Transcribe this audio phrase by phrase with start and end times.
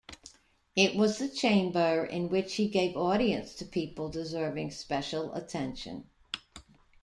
[0.75, 6.09] It was the chamber in which he gave audience to people deserving special attention.